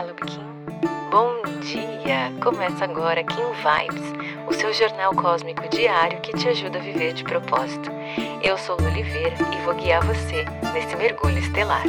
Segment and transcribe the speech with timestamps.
[0.00, 1.10] Olá, Kim.
[1.10, 2.30] Bom dia!
[2.40, 7.24] Começa agora Kim Vibes, o seu jornal cósmico diário que te ajuda a viver de
[7.24, 7.90] propósito.
[8.40, 11.82] Eu sou Lu Oliveira e vou guiar você nesse mergulho estelar.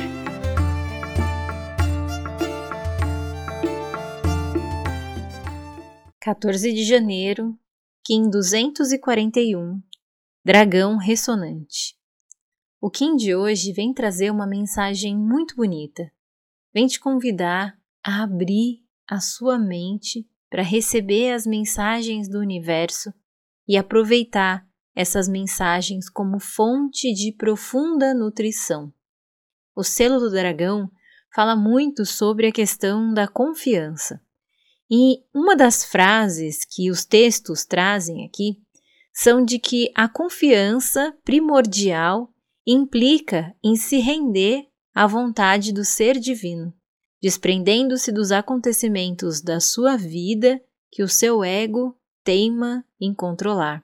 [6.20, 7.56] Quatorze de janeiro,
[8.04, 9.80] Kim 241,
[10.44, 11.96] Dragão Ressonante.
[12.82, 16.12] O Kim de hoje vem trazer uma mensagem muito bonita.
[16.74, 23.14] Vem te convidar a abrir a sua mente para receber as mensagens do universo
[23.68, 28.92] e aproveitar essas mensagens como fonte de profunda nutrição.
[29.76, 30.90] O selo do dragão
[31.34, 34.22] fala muito sobre a questão da confiança.
[34.92, 38.58] E uma das frases que os textos trazem aqui
[39.14, 42.34] são de que a confiança primordial
[42.66, 46.74] implica em se render à vontade do ser divino,
[47.22, 53.84] desprendendo-se dos acontecimentos da sua vida que o seu ego teima em controlar.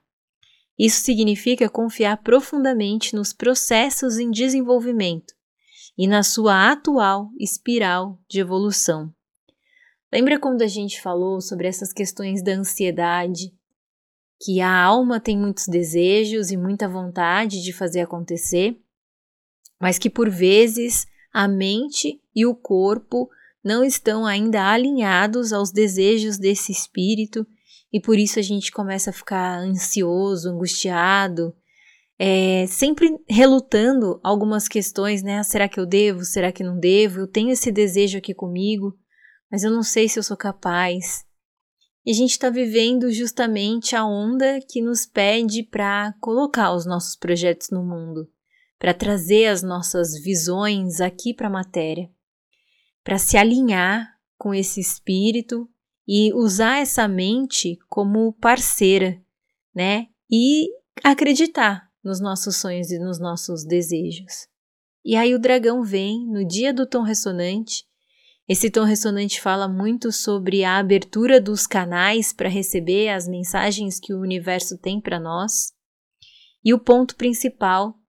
[0.78, 5.34] Isso significa confiar profundamente nos processos em desenvolvimento
[5.98, 9.14] e na sua atual espiral de evolução.
[10.12, 13.54] Lembra quando a gente falou sobre essas questões da ansiedade,
[14.42, 18.78] que a alma tem muitos desejos e muita vontade de fazer acontecer,
[19.80, 23.30] mas que por vezes a mente e o corpo
[23.62, 27.46] não estão ainda alinhados aos desejos desse espírito
[27.92, 31.54] e por isso a gente começa a ficar ansioso, angustiado,
[32.18, 35.44] é, sempre relutando algumas questões, né?
[35.44, 36.24] Será que eu devo?
[36.24, 37.20] Será que não devo?
[37.20, 38.98] Eu tenho esse desejo aqui comigo,
[39.52, 41.26] mas eu não sei se eu sou capaz.
[42.06, 47.18] E a gente está vivendo justamente a onda que nos pede para colocar os nossos
[47.18, 48.26] projetos no mundo,
[48.86, 52.08] para trazer as nossas visões aqui para a matéria,
[53.04, 55.68] para se alinhar com esse espírito
[56.08, 59.20] e usar essa mente como parceira,
[59.74, 60.06] né?
[60.30, 60.68] E
[61.04, 64.48] acreditar nos nossos sonhos e nos nossos desejos.
[65.04, 67.86] E aí o dragão vem no dia do tom ressonante
[68.48, 74.14] esse tom ressonante fala muito sobre a abertura dos canais para receber as mensagens que
[74.14, 75.74] o universo tem para nós.
[76.64, 78.00] E o ponto principal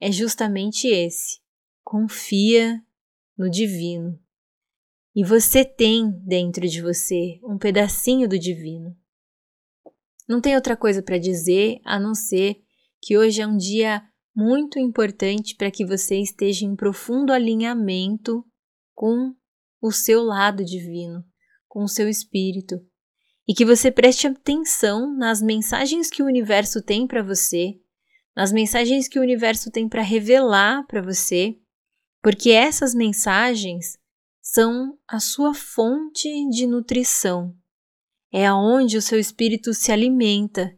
[0.00, 1.40] é justamente esse:
[1.84, 2.82] confia
[3.36, 4.18] no divino.
[5.14, 8.94] E você tem dentro de você um pedacinho do divino.
[10.28, 12.56] Não tem outra coisa para dizer a não ser
[13.00, 14.02] que hoje é um dia
[14.34, 18.44] muito importante para que você esteja em profundo alinhamento
[18.94, 19.34] com
[19.80, 21.24] o seu lado divino,
[21.68, 22.76] com o seu espírito,
[23.48, 27.80] e que você preste atenção nas mensagens que o universo tem para você,
[28.36, 31.56] nas mensagens que o universo tem para revelar para você,
[32.22, 33.98] porque essas mensagens
[34.42, 37.56] são a sua fonte de nutrição.
[38.30, 40.76] É aonde o seu espírito se alimenta.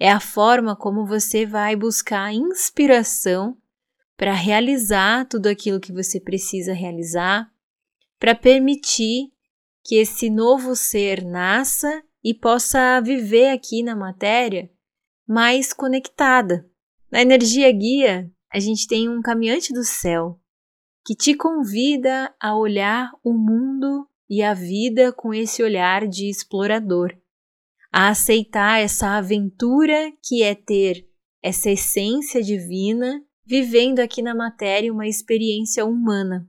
[0.00, 3.56] É a forma como você vai buscar inspiração
[4.16, 7.48] para realizar tudo aquilo que você precisa realizar,
[8.18, 9.32] para permitir
[9.84, 14.70] que esse novo ser nasça e possa viver aqui na matéria
[15.26, 16.68] mais conectada.
[17.10, 20.38] Na energia guia, a gente tem um caminhante do céu
[21.04, 27.16] que te convida a olhar o mundo e a vida com esse olhar de explorador,
[27.90, 31.08] a aceitar essa aventura que é ter
[31.42, 36.46] essa essência divina vivendo aqui na matéria uma experiência humana.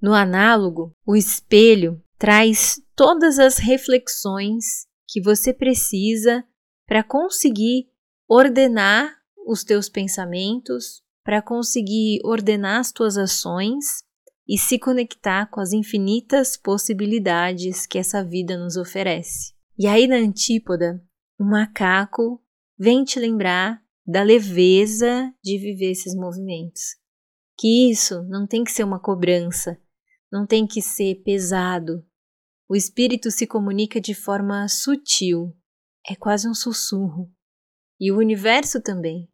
[0.00, 6.42] No análogo, o espelho traz todas as reflexões que você precisa
[6.86, 7.90] para conseguir
[8.26, 9.17] ordenar
[9.48, 14.04] os teus pensamentos, para conseguir ordenar as tuas ações
[14.46, 19.54] e se conectar com as infinitas possibilidades que essa vida nos oferece.
[19.78, 21.02] E aí na antípoda,
[21.38, 22.42] o macaco
[22.78, 26.82] vem te lembrar da leveza de viver esses movimentos.
[27.58, 29.80] Que isso não tem que ser uma cobrança,
[30.30, 32.04] não tem que ser pesado.
[32.68, 35.56] O espírito se comunica de forma sutil,
[36.06, 37.30] é quase um sussurro.
[38.00, 39.28] E o universo também.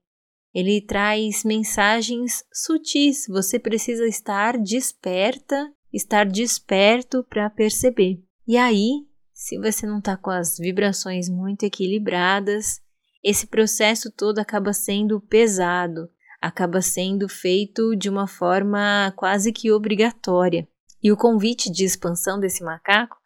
[0.55, 8.23] Ele traz mensagens sutis, você precisa estar desperta, estar desperto para perceber.
[8.47, 12.81] E aí, se você não está com as vibrações muito equilibradas,
[13.23, 16.09] esse processo todo acaba sendo pesado,
[16.41, 20.69] acaba sendo feito de uma forma quase que obrigatória.
[21.03, 23.17] E o convite de expansão desse macaco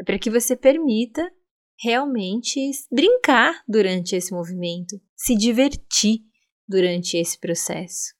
[0.00, 1.28] é para que você permita
[1.80, 6.27] realmente brincar durante esse movimento, se divertir
[6.68, 8.14] durante esse processo.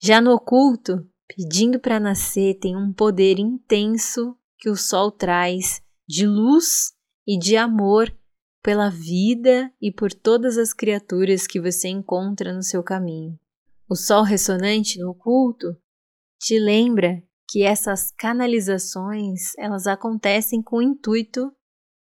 [0.00, 6.26] Já no oculto, pedindo para nascer tem um poder intenso que o sol traz de
[6.26, 6.92] luz
[7.26, 8.14] e de amor
[8.62, 13.38] pela vida e por todas as criaturas que você encontra no seu caminho.
[13.88, 15.76] O sol ressonante no oculto
[16.40, 21.50] te lembra que essas canalizações, elas acontecem com o intuito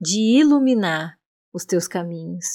[0.01, 1.19] de iluminar
[1.53, 2.45] os teus caminhos.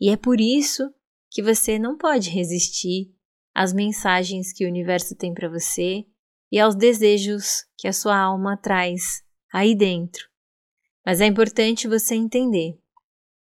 [0.00, 0.92] E é por isso
[1.32, 3.10] que você não pode resistir
[3.54, 6.04] às mensagens que o universo tem para você
[6.50, 10.28] e aos desejos que a sua alma traz aí dentro.
[11.04, 12.78] Mas é importante você entender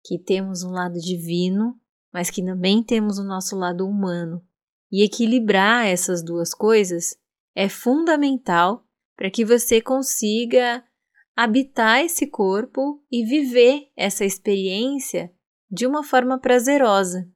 [0.03, 1.79] que temos um lado divino,
[2.11, 4.43] mas que também temos o nosso lado humano.
[4.91, 7.15] E equilibrar essas duas coisas
[7.55, 8.83] é fundamental
[9.15, 10.83] para que você consiga
[11.35, 15.31] habitar esse corpo e viver essa experiência
[15.69, 17.29] de uma forma prazerosa.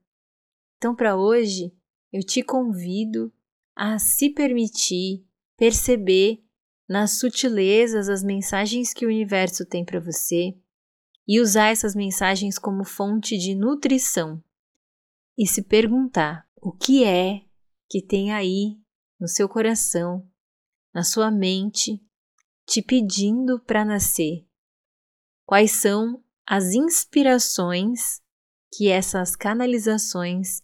[0.79, 1.73] Então, para hoje,
[2.09, 3.33] eu te convido
[3.75, 5.27] a se permitir
[5.57, 6.41] perceber
[6.87, 10.57] nas sutilezas as mensagens que o universo tem para você
[11.27, 14.41] e usar essas mensagens como fonte de nutrição
[15.37, 17.41] e se perguntar o que é
[17.89, 18.79] que tem aí
[19.19, 20.25] no seu coração,
[20.93, 22.01] na sua mente,
[22.65, 24.47] te pedindo para nascer.
[25.45, 28.21] Quais são as inspirações
[28.71, 30.63] que essas canalizações